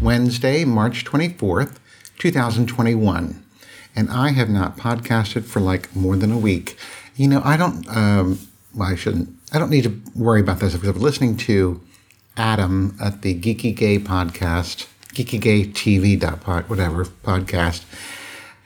[0.00, 1.78] Wednesday, March 24th,
[2.18, 3.42] 2021,
[3.96, 6.76] and I have not podcasted for like more than a week.
[7.16, 8.38] You know, I don't, um,
[8.74, 11.80] well, I shouldn't, I don't need to worry about this because I'm listening to
[12.36, 17.84] Adam at the Geeky Gay podcast, Geeky Gay TV pod, whatever podcast.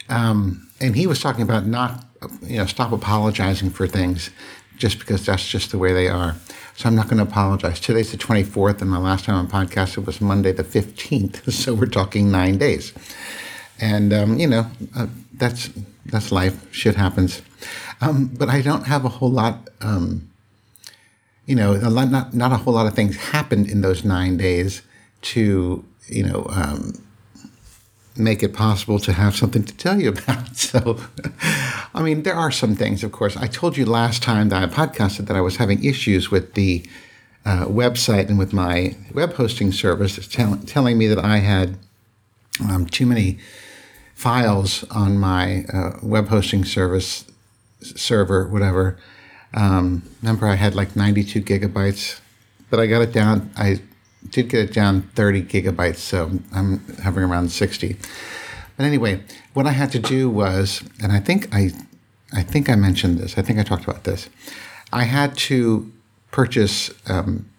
[0.09, 2.05] Um, and he was talking about not,
[2.43, 4.31] you know, stop apologizing for things
[4.79, 6.37] just because that's just the way they are.
[6.77, 7.81] So I'm not going to apologize.
[7.81, 11.53] Today's the 24th, and my last time on podcast it was Monday the 15th.
[11.59, 12.93] So we're talking nine days,
[13.81, 15.71] and um, you know uh, that's
[16.07, 16.73] that's life.
[16.73, 17.43] Shit happens,
[18.01, 19.69] um, but I don't have a whole lot.
[19.81, 20.31] Um,
[21.47, 24.37] you know, a lot, not not a whole lot of things happened in those nine
[24.37, 24.83] days
[25.23, 26.93] to you know um,
[28.19, 30.57] make it possible to have something to tell you about.
[30.57, 31.01] So,
[31.95, 33.37] I mean, there are some things, of course.
[33.37, 36.85] I told you last time that I podcasted that I was having issues with the
[37.45, 41.79] uh, website and with my web hosting service, tell, telling me that I had
[42.69, 43.39] um, too many
[44.15, 47.25] files on my uh, web hosting service
[47.81, 48.99] server, whatever.
[49.55, 52.21] Um, remember, I had like 92 gigabytes,
[52.69, 53.51] but I got it down.
[53.57, 53.81] I
[54.31, 57.97] did get it down 30 gigabytes, so I'm hovering around 60.
[58.77, 59.21] But anyway,
[59.55, 61.73] what I had to do was, and I think I,
[62.33, 63.37] I think I mentioned this.
[63.37, 64.31] I think I talked about this.
[64.93, 65.93] I had to
[66.31, 66.91] purchase.
[67.09, 67.51] Um,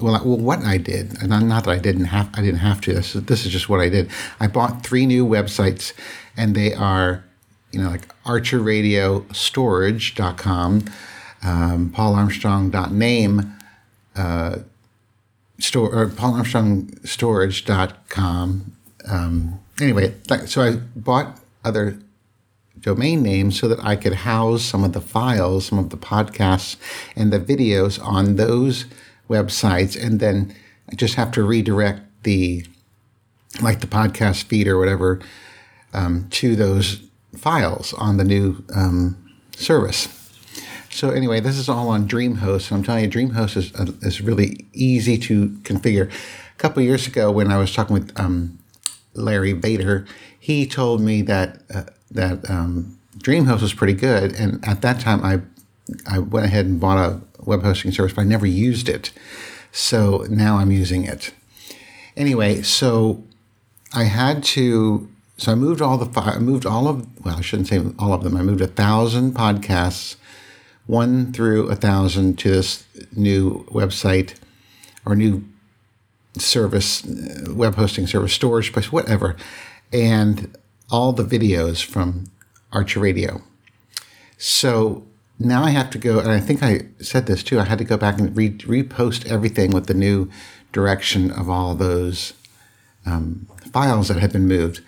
[0.00, 2.92] well, well, what I did, and not that I didn't have, I didn't have to.
[2.94, 4.10] This, this is just what I did.
[4.40, 5.92] I bought three new websites,
[6.36, 7.22] and they are,
[7.70, 10.84] you know, like ArcherRadioStorage.com,
[11.44, 13.54] um, PaulArmstrong.name.
[14.16, 14.56] Uh,
[15.58, 18.72] store or paularmstrong.storage.com.
[19.06, 20.14] Um, anyway,
[20.46, 21.98] so I bought other
[22.80, 26.76] domain names so that I could house some of the files, some of the podcasts
[27.16, 28.84] and the videos on those
[29.28, 30.54] websites, and then
[30.90, 32.66] I just have to redirect the
[33.62, 35.20] like the podcast feed or whatever
[35.92, 37.00] um, to those
[37.36, 39.16] files on the new um,
[39.56, 40.23] service.
[40.94, 42.70] So anyway, this is all on DreamHost.
[42.70, 46.08] And I'm telling you, DreamHost is, uh, is really easy to configure.
[46.08, 48.60] A couple years ago, when I was talking with um,
[49.12, 50.06] Larry Vader,
[50.38, 55.24] he told me that uh, that um, DreamHost was pretty good, and at that time,
[55.24, 55.40] I
[56.06, 59.10] I went ahead and bought a web hosting service, but I never used it.
[59.72, 61.34] So now I'm using it.
[62.16, 63.24] Anyway, so
[63.92, 65.08] I had to.
[65.38, 68.22] So I moved all the I moved all of well, I shouldn't say all of
[68.22, 68.36] them.
[68.36, 70.14] I moved a thousand podcasts
[70.86, 72.84] one through a thousand to this
[73.14, 74.34] new website
[75.06, 75.44] or new
[76.36, 79.36] service, uh, web hosting service, storage place, whatever,
[79.92, 80.56] and
[80.90, 82.24] all the videos from
[82.72, 83.42] Archer Radio.
[84.36, 85.06] So
[85.38, 87.60] now I have to go, and I think I said this too.
[87.60, 90.30] I had to go back and re- repost everything with the new
[90.72, 92.34] direction of all those
[93.06, 94.80] um, files that had been moved.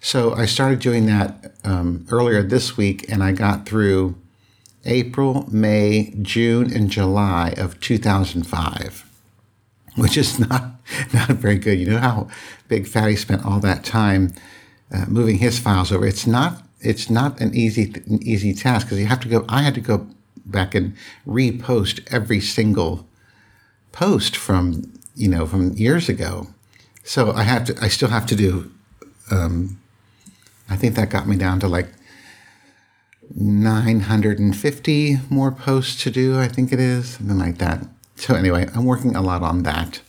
[0.00, 4.16] So I started doing that um, earlier this week, and I got through
[4.88, 9.04] April, May, June, and July of 2005,
[9.96, 10.72] which is not
[11.12, 11.78] not very good.
[11.78, 12.28] You know how
[12.66, 14.32] Big Fatty spent all that time
[14.92, 16.06] uh, moving his files over.
[16.06, 19.44] It's not it's not an easy an easy task because you have to go.
[19.48, 20.08] I had to go
[20.46, 23.06] back and repost every single
[23.92, 26.48] post from you know from years ago.
[27.04, 27.76] So I have to.
[27.82, 28.70] I still have to do.
[29.30, 29.80] Um,
[30.70, 31.88] I think that got me down to like
[33.40, 37.86] 950 more posts to do, I think it is, something like that.
[38.16, 40.00] So, anyway, I'm working a lot on that.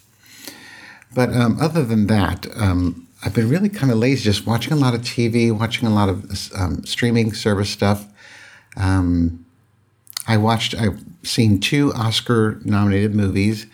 [1.14, 4.78] But um, other than that, um, I've been really kind of lazy, just watching a
[4.78, 8.08] lot of TV, watching a lot of um, streaming service stuff.
[8.78, 9.46] Um,
[10.28, 13.68] I watched, I've seen two Oscar nominated movies.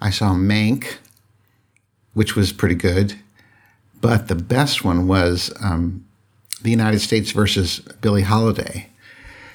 [0.00, 0.96] I saw Mank,
[2.14, 3.14] which was pretty good.
[4.00, 6.04] But the best one was um,
[6.62, 8.88] the United States versus Billie Holiday.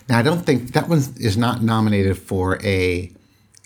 [0.09, 3.11] Now, I don't think that one is not nominated for a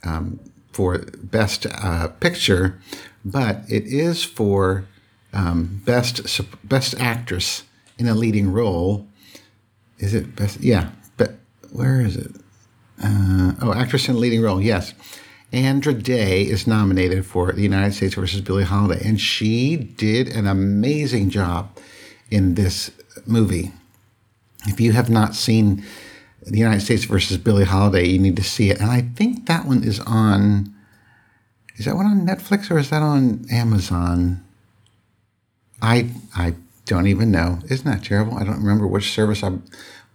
[0.04, 0.40] um,
[0.72, 2.80] for best uh, picture,
[3.26, 4.86] but it is for
[5.34, 7.64] um, best best actress
[7.98, 9.08] in a leading role.
[9.98, 10.62] Is it best?
[10.62, 11.36] Yeah, but
[11.72, 12.32] where is it?
[13.04, 14.62] Uh, oh, actress in a leading role.
[14.62, 14.94] Yes,
[15.52, 20.46] Andra Day is nominated for the United States versus Billie Holiday, and she did an
[20.46, 21.76] amazing job
[22.30, 22.92] in this
[23.26, 23.72] movie.
[24.66, 25.84] If you have not seen
[26.50, 28.80] the United States versus Billie Holiday, you need to see it.
[28.80, 30.74] And I think that one is on.
[31.76, 34.44] Is that one on Netflix or is that on Amazon?
[35.82, 36.56] I I
[36.86, 37.60] don't even know.
[37.70, 38.38] Isn't that terrible?
[38.38, 39.58] I don't remember which service I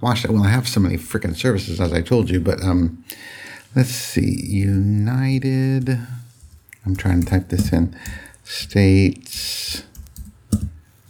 [0.00, 0.30] watched it.
[0.30, 2.40] Well, I have so many freaking services, as I told you.
[2.40, 3.04] But um,
[3.76, 4.44] let's see.
[4.46, 5.98] United.
[6.84, 7.96] I'm trying to type this in.
[8.42, 9.84] States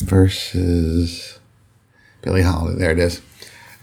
[0.01, 1.39] versus
[2.21, 2.79] Billie Holiday.
[2.79, 3.23] There it is.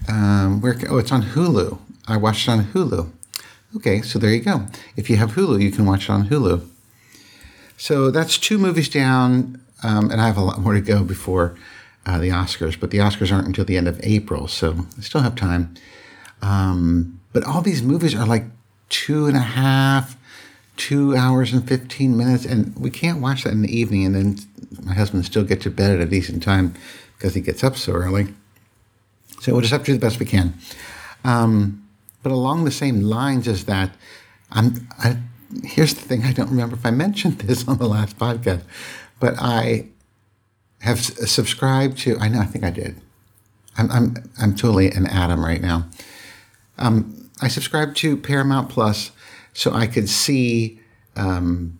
[0.07, 0.77] Um, where?
[0.89, 1.77] Oh, it's on Hulu.
[2.07, 3.11] I watched it on Hulu.
[3.75, 4.65] Okay, so there you go.
[4.95, 6.67] If you have Hulu, you can watch it on Hulu.
[7.77, 11.55] So that's two movies down, um, and I have a lot more to go before
[12.05, 12.79] uh, the Oscars.
[12.79, 15.75] But the Oscars aren't until the end of April, so I still have time.
[16.41, 18.45] Um, but all these movies are like
[18.89, 20.17] two and a half,
[20.77, 24.05] two hours and 15 minutes, and we can't watch that in the evening.
[24.05, 24.39] And then
[24.83, 26.73] my husband still get to bed at a decent time
[27.17, 28.33] because he gets up so early.
[29.41, 30.53] So we'll just have to do the best we can.
[31.23, 31.87] Um,
[32.23, 33.91] but along the same lines as that,
[34.51, 35.17] I'm, I,
[35.63, 38.63] here's the thing I don't remember if I mentioned this on the last podcast,
[39.19, 39.87] but I
[40.81, 43.01] have subscribed to, I know, I think I did.
[43.77, 45.87] I'm, I'm, I'm totally an atom right now.
[46.77, 49.11] Um, I subscribed to Paramount Plus
[49.53, 50.79] so I could see
[51.15, 51.77] um,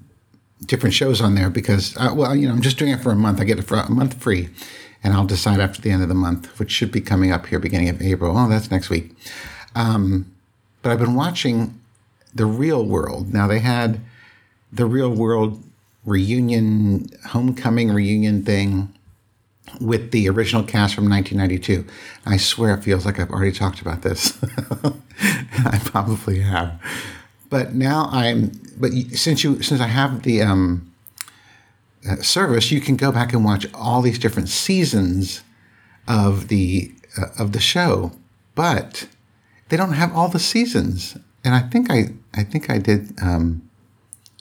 [0.66, 3.16] different shows on there because, uh, well, you know, I'm just doing it for a
[3.16, 3.40] month.
[3.40, 4.50] I get it for a month free,
[5.04, 7.60] and I'll decide after the end of the month, which should be coming up here
[7.60, 8.38] beginning of April.
[8.38, 9.16] Oh, that's next week.
[9.76, 10.34] Um,
[10.82, 11.80] but I've been watching
[12.34, 13.34] The Real World.
[13.34, 14.02] Now, they had
[14.72, 15.64] the Real World
[16.06, 18.94] reunion, homecoming reunion thing
[19.80, 21.86] with the original cast from 1992.
[22.26, 24.38] I swear it feels like I've already talked about this.
[25.22, 26.80] I probably have.
[27.50, 28.52] But now I'm.
[28.78, 30.89] But since you since I have the um,
[32.22, 35.42] service, you can go back and watch all these different seasons
[36.08, 38.12] of the uh, of the show.
[38.56, 39.08] But
[39.70, 43.70] they don't have all the seasons, and I think I I think I did um,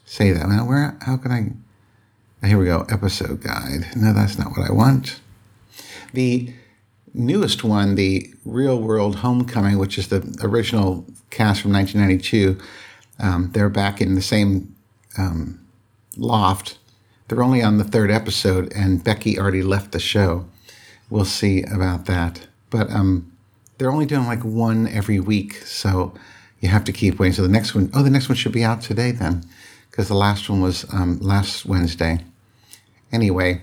[0.05, 0.47] say that.
[0.47, 2.47] Now where how can I?
[2.47, 2.85] Here we go.
[2.89, 3.87] Episode guide.
[3.95, 5.19] No, that's not what I want.
[6.13, 6.53] The
[7.13, 12.57] newest one, the Real World Homecoming, which is the original cast from 1992,
[13.19, 14.75] um, they're back in the same
[15.17, 15.59] um,
[16.17, 16.77] loft.
[17.29, 20.47] They're only on the third episode, and Becky already left the show.
[21.11, 22.47] We'll see about that.
[22.71, 23.31] But um,
[23.77, 26.15] they're only doing like one every week, so
[26.59, 27.33] you have to keep waiting.
[27.33, 29.45] So the next one, oh, the next one should be out today then,
[29.91, 32.19] because the last one was um, last Wednesday.
[33.11, 33.61] Anyway,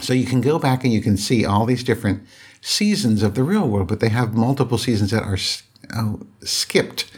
[0.00, 2.26] so you can go back and you can see all these different
[2.60, 5.38] seasons of the real world, but they have multiple seasons that are
[5.96, 7.08] oh, skipped.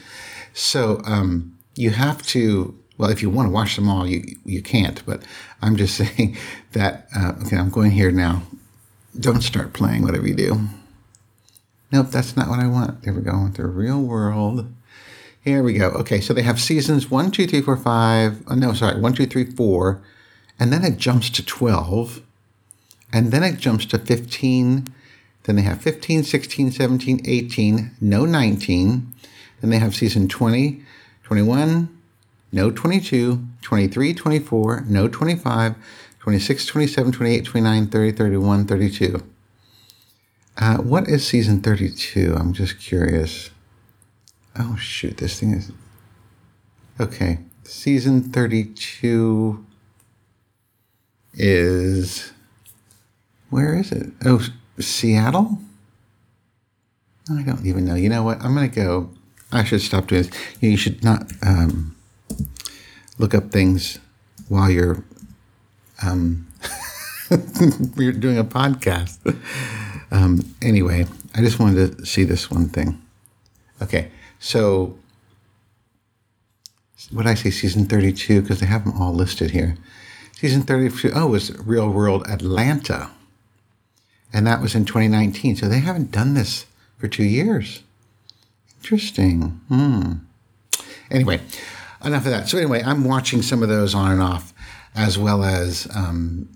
[0.53, 2.79] So um, you have to.
[2.97, 5.05] Well, if you want to watch them all, you you can't.
[5.07, 5.23] But
[5.63, 6.37] I'm just saying
[6.73, 7.09] that.
[7.17, 8.43] Uh, okay, I'm going here now.
[9.19, 10.69] Don't start playing whatever you do.
[11.93, 13.03] Nope, that's not what I want.
[13.03, 13.49] There we go.
[13.49, 14.73] The real world.
[15.43, 15.89] Here we go.
[15.91, 18.43] Okay, so they have seasons one, two, three, four, five.
[18.49, 20.03] Oh, no, sorry, one, two, three, four,
[20.59, 22.23] and then it jumps to twelve,
[23.13, 24.93] and then it jumps to fifteen.
[25.45, 29.15] Then they have 15, 16, 17, 18, no 19.
[29.61, 30.83] Then they have season 20,
[31.23, 31.94] 21,
[32.55, 35.75] no 22, 23, 24, no 25,
[36.21, 39.23] 26, 27, 28, 29, 30, 31, 32.
[40.57, 42.37] Uh, what is season 32?
[42.39, 43.51] I'm just curious.
[44.57, 45.73] Oh, shoot, this thing is.
[47.01, 49.67] Okay, season 32
[51.35, 52.33] is.
[53.51, 54.13] Where is it?
[54.25, 54.47] Oh,
[54.79, 55.59] Seattle?
[57.29, 57.97] I don't even know.
[57.97, 58.41] You know what?
[58.45, 59.11] I'm going to go.
[59.51, 60.33] I should stop doing this.
[60.61, 61.95] You should not um,
[63.19, 63.99] look up things
[64.49, 65.05] while you're
[66.03, 66.47] um,
[67.97, 69.19] you're doing a podcast.
[70.11, 73.01] Um, anyway, I just wanted to see this one thing.
[73.83, 74.97] Okay, so
[77.11, 79.77] what did I say, season 32, because they have them all listed here.
[80.33, 83.11] Season 32, oh, was Real World Atlanta.
[84.33, 85.57] And that was in 2019.
[85.57, 86.67] So they haven't done this
[86.99, 87.83] for two years.
[88.81, 89.61] Interesting.
[89.69, 90.13] Hmm.
[91.11, 91.41] Anyway,
[92.05, 92.49] enough of that.
[92.49, 94.53] So, anyway, I'm watching some of those on and off,
[94.95, 96.49] as well as um,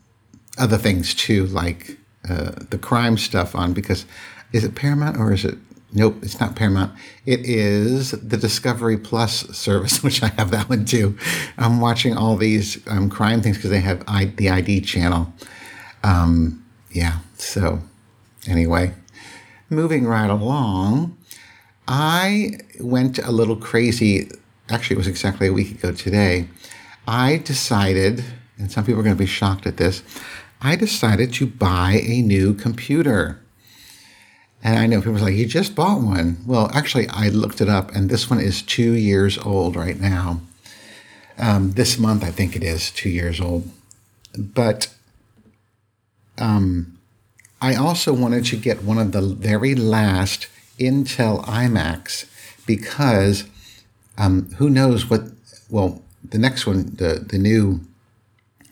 [0.59, 4.05] other things too, like uh, the crime stuff on because
[4.53, 5.57] is it Paramount or is it?
[5.93, 6.93] Nope, it's not Paramount.
[7.25, 11.17] It is the Discovery Plus service, which I have that one too.
[11.57, 15.33] I'm watching all these um, crime things because they have I, the ID channel.
[16.03, 17.81] Um, yeah, so
[18.47, 18.95] anyway,
[19.71, 21.17] moving right along,
[21.87, 24.31] I went a little crazy.
[24.71, 26.49] Actually, it was exactly a week ago today.
[27.07, 28.25] I decided,
[28.59, 30.03] and some people are going to be shocked at this,
[30.61, 33.41] I decided to buy a new computer.
[34.63, 36.39] And I know people are like, you just bought one.
[36.45, 40.41] Well, actually, I looked it up, and this one is two years old right now.
[41.39, 43.71] Um, this month, I think it is two years old.
[44.37, 44.93] But
[46.37, 46.99] um,
[47.63, 50.49] I also wanted to get one of the very last
[50.79, 52.27] Intel iMacs
[52.67, 53.45] because
[54.19, 55.23] um, who knows what,
[55.71, 57.81] well, the next one, the, the new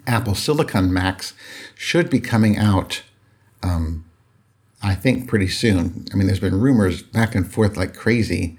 [0.07, 1.33] Apple Silicon Macs
[1.75, 3.03] should be coming out,
[3.63, 4.05] um,
[4.83, 6.07] I think, pretty soon.
[6.13, 8.59] I mean, there's been rumors back and forth like crazy.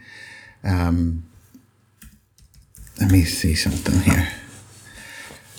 [0.64, 1.24] Um,
[3.00, 4.30] let me see something here.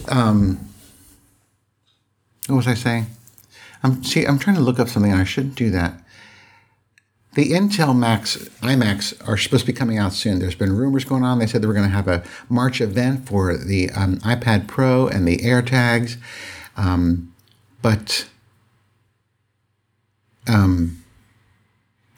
[0.09, 0.69] Um,
[2.49, 3.07] what was I saying?
[3.83, 4.25] I'm see.
[4.25, 6.03] I'm trying to look up something, and I shouldn't do that.
[7.35, 10.39] The Intel Macs iMacs are supposed to be coming out soon.
[10.39, 11.39] There's been rumors going on.
[11.39, 15.07] They said they were going to have a March event for the um, iPad Pro
[15.07, 16.17] and the AirTags,
[16.77, 17.33] um,
[17.83, 18.29] but
[20.49, 21.05] um,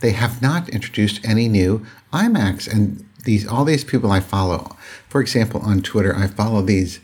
[0.00, 2.72] they have not introduced any new iMacs.
[2.72, 4.76] And these all these people I follow,
[5.08, 7.00] for example, on Twitter, I follow these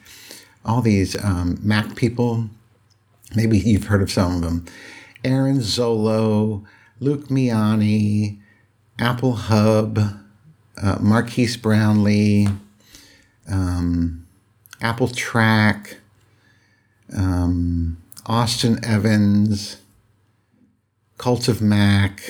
[0.64, 2.48] all these um, Mac people.
[3.34, 4.64] Maybe you've heard of some of them.
[5.24, 6.64] Aaron Zollo.
[6.98, 8.38] Luke Miani,
[8.98, 9.98] Apple Hub,
[10.82, 12.48] uh, Marques Brownlee,
[13.50, 14.26] um,
[14.80, 15.98] Apple Track,
[17.16, 19.76] um, Austin Evans,
[21.18, 22.22] Cult of Mac.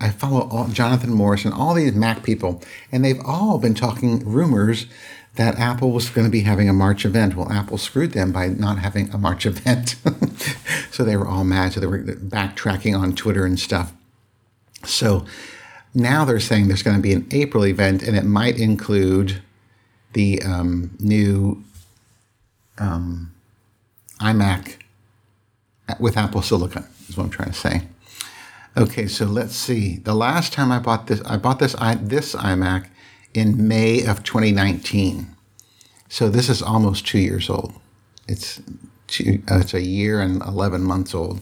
[0.00, 4.86] I follow all, Jonathan Morrison, all these Mac people, and they've all been talking rumors
[5.34, 7.36] that Apple was going to be having a March event.
[7.36, 9.96] Well, Apple screwed them by not having a March event.
[10.90, 11.74] so they were all mad.
[11.74, 13.92] So they were backtracking on Twitter and stuff.
[14.86, 15.24] So
[15.94, 19.42] now they're saying there's going to be an April event, and it might include
[20.12, 21.62] the um, new
[22.78, 23.32] um,
[24.20, 24.76] iMac
[25.98, 26.86] with Apple Silicon.
[27.08, 27.82] Is what I'm trying to say.
[28.76, 29.96] Okay, so let's see.
[29.98, 32.88] The last time I bought this, I bought this I, this iMac
[33.32, 35.34] in May of 2019.
[36.08, 37.72] So this is almost two years old.
[38.28, 38.60] It's
[39.06, 41.40] two, uh, it's a year and 11 months old.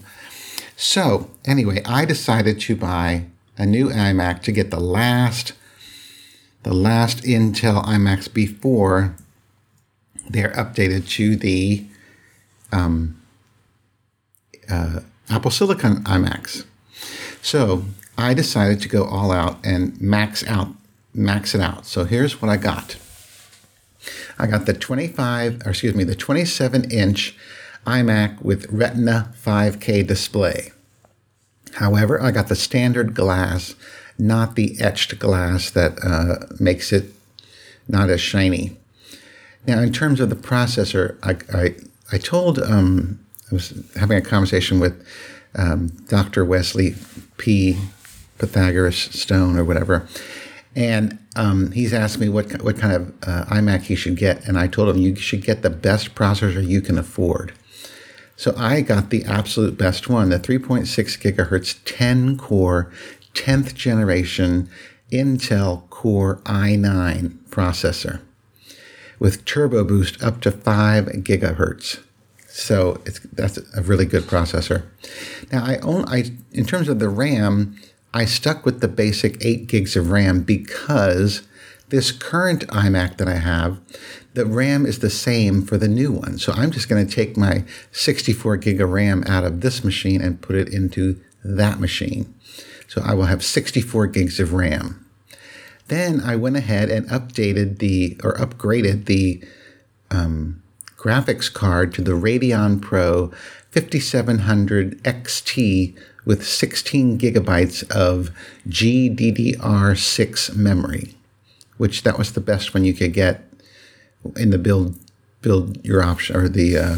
[0.75, 3.25] So anyway, I decided to buy
[3.57, 5.53] a new iMac to get the last
[6.63, 9.15] the last Intel iMacs before
[10.27, 11.85] they're updated to the
[12.71, 13.21] um,
[14.67, 16.65] uh, Apple Silicon iMacs.
[17.43, 17.85] So
[18.17, 20.69] I decided to go all out and max out
[21.13, 21.85] max it out.
[21.85, 22.97] So here's what I got.
[24.37, 27.35] I got the 25, or excuse me, the 27 inch
[27.85, 30.71] iMac with Retina 5K display.
[31.75, 33.75] However, I got the standard glass,
[34.17, 37.13] not the etched glass that uh, makes it
[37.87, 38.77] not as shiny.
[39.67, 41.75] Now, in terms of the processor, I, I,
[42.11, 43.19] I told, um,
[43.51, 45.05] I was having a conversation with
[45.55, 46.45] um, Dr.
[46.45, 46.95] Wesley
[47.37, 47.77] P.
[48.37, 50.07] Pythagoras Stone or whatever.
[50.75, 54.45] And um, he's asked me what, what kind of uh, iMac he should get.
[54.47, 57.53] And I told him you should get the best processor you can afford.
[58.37, 62.91] So I got the absolute best one, the 3.6 gigahertz 10 core
[63.33, 64.69] 10th generation
[65.11, 68.21] Intel Core i9 processor
[69.19, 71.99] with turbo boost up to 5 gigahertz.
[72.47, 73.01] So
[73.33, 74.83] that's a really good processor.
[75.51, 77.79] Now I own I in terms of the RAM,
[78.13, 81.43] I stuck with the basic 8 gigs of RAM because
[81.89, 83.79] this current iMac that I have,
[84.33, 86.37] the RAM is the same for the new one.
[86.39, 90.21] So I'm just going to take my 64 gig of RAM out of this machine
[90.21, 92.33] and put it into that machine.
[92.87, 95.05] So I will have 64 gigs of RAM.
[95.87, 99.43] Then I went ahead and updated the or upgraded the
[100.09, 100.63] um,
[100.97, 103.31] graphics card to the Radeon Pro
[103.71, 108.31] 5700 XT with 16 gigabytes of
[108.67, 111.15] GDDR6 memory
[111.77, 113.43] which that was the best one you could get
[114.35, 114.97] in the build
[115.41, 116.97] build your option or the uh,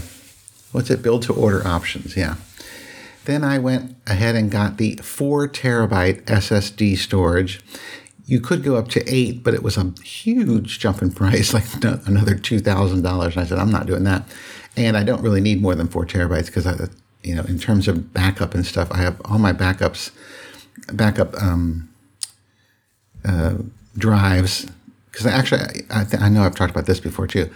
[0.72, 1.02] what's it?
[1.02, 2.36] Build to order options yeah.
[3.26, 7.60] Then i went ahead and got the four terabyte ssd storage.
[8.26, 11.66] You could go up to eight but it was a huge jump in price like
[11.84, 14.24] another $2000 and i said i'm not doing that.
[14.76, 16.76] And i don't really need more than four terabytes because i
[17.24, 20.12] you know in terms of backup and stuff i have all my backups
[20.94, 21.90] backup um,
[23.26, 23.56] uh,
[23.98, 24.68] drives
[25.12, 27.50] because actually I, th- I, know I've talked about this before too.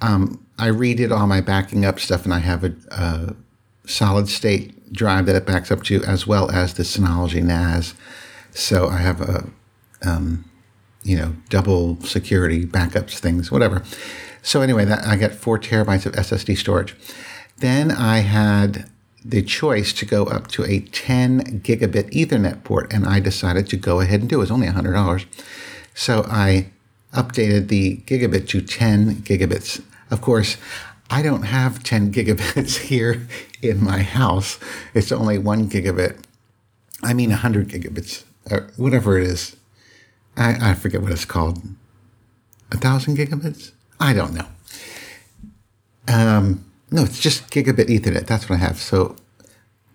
[0.00, 3.36] Um, I redid all my backing up stuff, and I have a, a,
[3.86, 7.94] solid state drive that it backs up to, as well as the Synology NAS.
[8.50, 9.48] So I have a
[10.04, 10.44] um,
[11.02, 13.82] you know double security backups things, whatever.
[14.42, 16.96] So anyway, that I got four terabytes of SSD storage.
[17.58, 18.90] Then I had
[19.24, 23.76] the choice to go up to a 10 gigabit Ethernet port, and I decided to
[23.76, 24.38] go ahead and do it.
[24.38, 25.26] It was only $100.
[25.94, 26.70] So I
[27.12, 29.82] updated the gigabit to 10 gigabits.
[30.10, 30.56] Of course,
[31.10, 33.26] I don't have 10 gigabits here
[33.62, 34.58] in my house.
[34.94, 36.22] It's only one gigabit.
[37.02, 39.56] I mean, 100 gigabits, or whatever it is.
[40.36, 41.62] I, I forget what it's called.
[42.70, 43.72] A thousand gigabits?
[43.98, 44.46] I don't know.
[46.06, 48.26] Um, no, it's just gigabit Ethernet.
[48.26, 48.78] That's what I have.
[48.78, 49.16] So,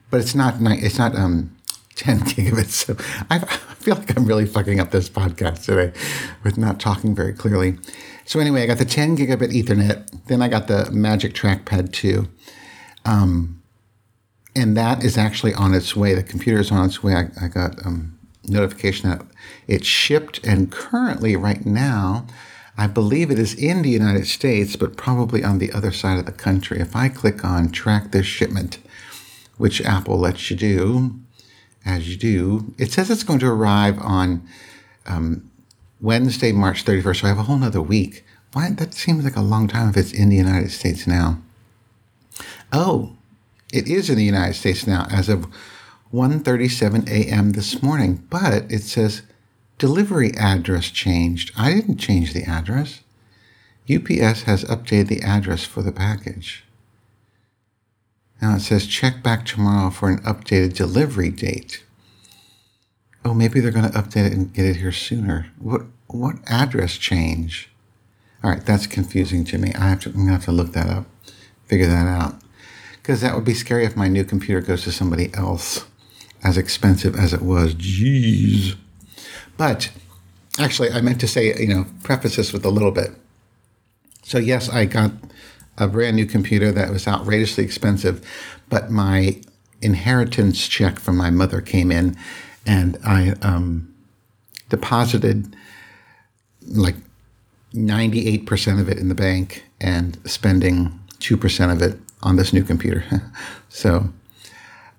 [0.10, 1.56] but it's not it's not um
[1.96, 2.70] 10 gigabits.
[2.70, 2.96] So
[3.30, 5.92] I, feel like I'm really fucking up this podcast today
[6.44, 7.78] with not talking very clearly.
[8.26, 10.26] So anyway, I got the 10 gigabit Ethernet.
[10.28, 12.28] Then I got the Magic Trackpad 2.
[13.06, 13.62] Um,
[14.56, 16.14] and that is actually on its way.
[16.14, 17.14] The computer is on its way.
[17.14, 19.26] I, I got um, notification that
[19.68, 22.26] it shipped, and currently, right now,
[22.78, 26.26] I believe it is in the United States, but probably on the other side of
[26.26, 26.80] the country.
[26.80, 28.80] If I click on track this shipment,
[29.58, 31.20] which Apple lets you do,
[31.86, 34.48] as you do, it says it's going to arrive on
[35.06, 35.52] um,
[36.02, 37.22] Wednesday, March 31st.
[37.22, 38.26] So I have a whole nother week.
[38.54, 38.72] Why?
[38.72, 41.40] That seems like a long time if it's in the United States now.
[42.72, 43.16] Oh,
[43.72, 45.48] it is in the United States now as of
[46.12, 47.52] 1:37 a.m.
[47.52, 49.24] this morning, but it says
[49.78, 51.52] delivery address changed.
[51.58, 53.02] I didn't change the address.
[53.90, 56.64] UPS has updated the address for the package.
[58.42, 61.84] Now it says check back tomorrow for an updated delivery date.
[63.26, 65.48] Oh, maybe they're going to update it and get it here sooner.
[65.60, 67.70] What what address change?
[68.44, 69.74] All right, that's confusing to me.
[69.74, 71.06] I have to I'm going to have to look that up.
[71.66, 72.36] Figure that out.
[73.02, 75.86] Cuz that would be scary if my new computer goes to somebody else
[76.44, 77.76] as expensive as it was.
[77.76, 78.76] Jeez.
[79.58, 79.92] But
[80.60, 83.12] actually, I meant to say, you know, preface this with a little bit.
[84.24, 85.12] So yes, I got
[85.78, 88.26] a brand new computer that was outrageously expensive,
[88.70, 89.42] but my
[89.82, 92.16] inheritance check from my mother came in,
[92.66, 93.94] and I um,
[94.70, 95.56] deposited
[96.66, 96.96] like
[97.74, 103.04] 98% of it in the bank and spending 2% of it on this new computer.
[103.70, 104.10] so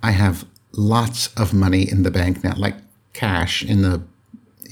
[0.03, 2.77] I have lots of money in the bank now, like
[3.13, 4.03] cash in the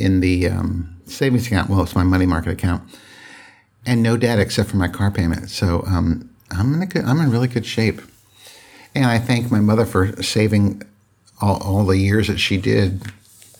[0.03, 1.71] in the um, savings account.
[1.71, 2.83] Well, it's my money market account
[3.87, 5.51] and no debt except for my car payment.
[5.51, 8.01] So um, I'm in a good, I'm in really good shape.
[8.95, 10.83] And I thank my mother for saving
[11.41, 13.03] all, all the years that she did,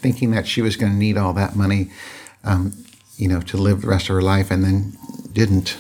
[0.03, 1.91] thinking that she was going to need all that money,
[2.45, 2.73] um,
[3.17, 4.97] you know, to live the rest of her life, and then
[5.33, 5.79] didn't.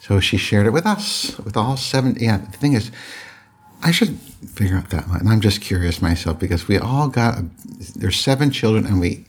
[0.00, 2.16] So she shared it with us, with all seven.
[2.20, 2.92] Yeah, the thing is,
[3.82, 4.18] I should
[4.54, 5.20] figure out that one.
[5.20, 7.38] And I'm just curious myself because we all got,
[7.96, 9.26] there's seven children, and we,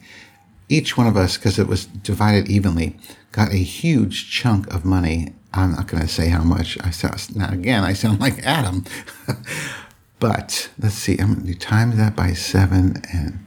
[0.70, 2.98] each one of us, because it was divided evenly,
[3.32, 5.34] got a huge chunk of money.
[5.52, 6.78] I'm not going to say how much.
[6.84, 8.86] I sound, now again, I sound like Adam.
[10.20, 13.02] but let's see, I'm going to times that by seven.
[13.12, 13.44] And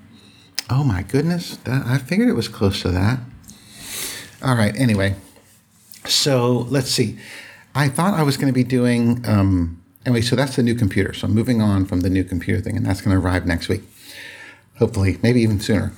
[0.68, 3.20] oh my goodness, that, I figured it was close to that.
[4.42, 5.14] All right, anyway.
[6.04, 7.18] So let's see.
[7.74, 11.14] I thought I was going to be doing, um, anyway, so that's the new computer.
[11.14, 13.68] So I'm moving on from the new computer thing, and that's going to arrive next
[13.68, 13.82] week.
[14.78, 15.92] Hopefully, maybe even sooner.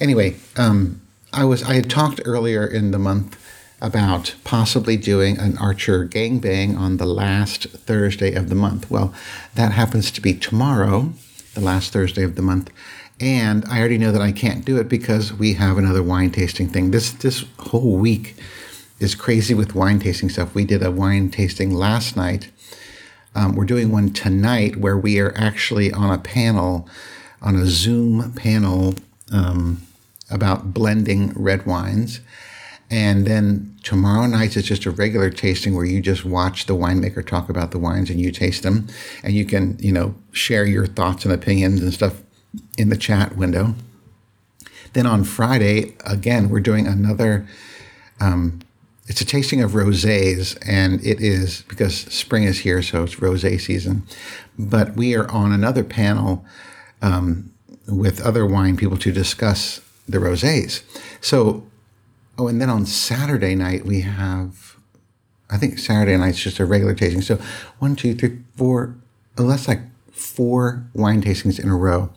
[0.00, 1.00] Anyway, um,
[1.32, 3.38] I was I had talked earlier in the month
[3.80, 8.88] about possibly doing an Archer gangbang on the last Thursday of the month.
[8.90, 9.12] Well,
[9.54, 11.12] that happens to be tomorrow,
[11.54, 12.70] the last Thursday of the month.
[13.20, 16.68] And I already know that I can't do it because we have another wine tasting
[16.68, 16.90] thing.
[16.90, 18.36] This this whole week
[19.00, 20.54] is crazy with wine tasting stuff.
[20.54, 22.50] We did a wine tasting last night.
[23.34, 26.88] Um, we're doing one tonight where we are actually on a panel,
[27.40, 28.94] on a Zoom panel.
[29.32, 29.86] Um,
[30.32, 32.20] about blending red wines.
[32.90, 37.26] And then tomorrow night is just a regular tasting where you just watch the winemaker
[37.26, 38.88] talk about the wines and you taste them.
[39.22, 42.22] And you can, you know, share your thoughts and opinions and stuff
[42.76, 43.74] in the chat window.
[44.92, 47.46] Then on Friday, again, we're doing another,
[48.20, 48.60] um,
[49.06, 50.58] it's a tasting of rosés.
[50.66, 54.02] And it is because spring is here, so it's rosé season.
[54.58, 56.44] But we are on another panel
[57.00, 57.51] um,
[57.86, 60.82] with other wine people to discuss the rosés.
[61.20, 61.66] So,
[62.38, 64.76] oh, and then on Saturday night we have,
[65.50, 67.22] I think Saturday night's just a regular tasting.
[67.22, 67.38] So
[67.78, 68.96] one, two, three, four,
[69.38, 72.10] oh, that's like four wine tastings in a row.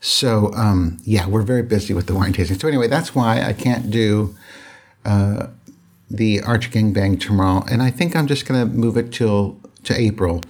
[0.00, 2.58] So um, yeah, we're very busy with the wine tasting.
[2.58, 4.34] So anyway, that's why I can't do
[5.04, 5.46] uh,
[6.10, 9.98] the Arch Gang Bang tomorrow, and I think I'm just gonna move it till to
[9.98, 10.42] April,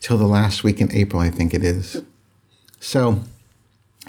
[0.00, 1.20] till the last week in April.
[1.20, 2.02] I think it is.
[2.78, 3.24] So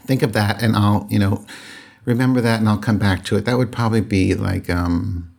[0.05, 1.45] think of that, and I'll you know
[2.05, 3.45] remember that and I'll come back to it.
[3.45, 5.31] That would probably be like um,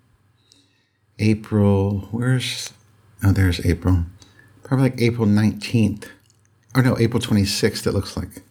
[1.19, 2.09] April.
[2.11, 2.73] Where's
[3.25, 4.05] oh, there's April.
[4.63, 6.09] Probably like April nineteenth,
[6.75, 7.87] or no, April twenty sixth.
[7.87, 8.43] It looks like.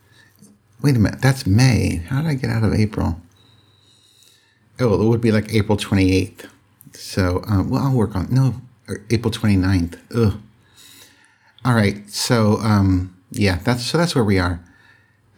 [0.82, 1.98] Wait a minute, that's May.
[2.08, 3.22] How did I get out of April?
[4.80, 6.48] Oh, it would be like April twenty eighth.
[6.94, 8.56] So, um, well, I'll work on no
[9.10, 9.98] April 29th.
[10.14, 10.42] Ugh.
[11.64, 14.60] All right, so um, yeah, that's so that's where we are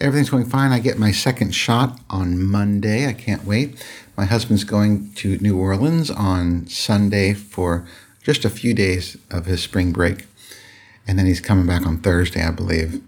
[0.04, 0.74] everything's going fine.
[0.74, 3.08] I get my second shot on Monday.
[3.08, 3.84] I can't wait.
[4.18, 7.88] My husband's going to New Orleans on Sunday for
[8.22, 10.28] just a few days of his spring break.
[11.06, 13.02] and then he's coming back on Thursday, I believe,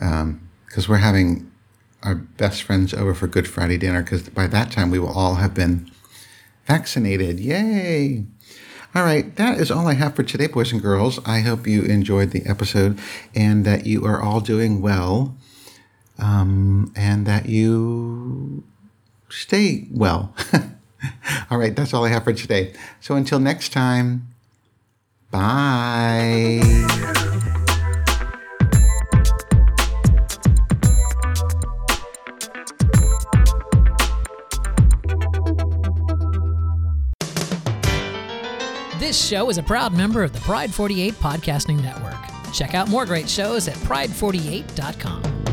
[0.00, 1.48] um, because we're having
[2.02, 4.02] our best friends over for Good Friday dinner.
[4.02, 5.88] Because by that time we will all have been
[6.66, 7.38] vaccinated.
[7.38, 8.24] Yay!
[8.92, 11.20] All right, that is all I have for today, boys and girls.
[11.24, 12.98] I hope you enjoyed the episode
[13.36, 15.36] and that you are all doing well
[16.22, 18.62] um, and that you
[19.28, 20.34] stay well.
[21.50, 22.72] all right, that's all I have for today.
[23.00, 24.28] So until next time,
[25.30, 26.60] bye.
[38.98, 42.14] This show is a proud member of the Pride 48 Podcasting Network.
[42.54, 45.51] Check out more great shows at pride48.com.